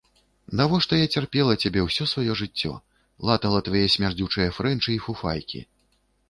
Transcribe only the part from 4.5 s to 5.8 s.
фрэнчы і фуфайкі.